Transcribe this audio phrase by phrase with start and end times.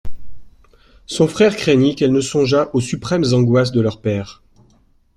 [1.05, 4.41] Son frère craignit qu'elle ne songeât aux suprêmes angoisses de leur père.